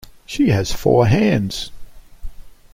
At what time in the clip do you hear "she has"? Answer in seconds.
0.25-0.73